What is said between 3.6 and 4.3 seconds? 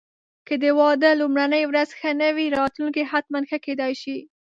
کېدای شي.